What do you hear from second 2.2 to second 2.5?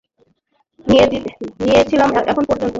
এখন